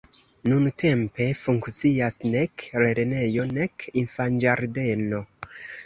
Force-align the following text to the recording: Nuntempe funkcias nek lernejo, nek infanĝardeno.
Nuntempe 0.51 1.27
funkcias 1.41 2.17
nek 2.31 2.65
lernejo, 2.87 3.47
nek 3.55 3.89
infanĝardeno. 4.05 5.27